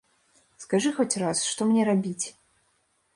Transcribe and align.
Скажы 0.63 0.91
хоць 0.99 1.19
раз, 1.25 1.43
што 1.51 1.67
мне 1.73 1.83
рабіць? 1.91 2.25